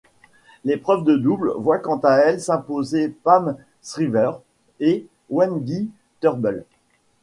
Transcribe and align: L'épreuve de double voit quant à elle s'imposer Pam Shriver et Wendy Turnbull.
L'épreuve 0.65 1.03
de 1.03 1.15
double 1.15 1.53
voit 1.57 1.77
quant 1.77 1.99
à 1.99 2.17
elle 2.25 2.41
s'imposer 2.41 3.09
Pam 3.09 3.55
Shriver 3.83 4.31
et 4.79 5.05
Wendy 5.29 5.91
Turnbull. 6.21 6.65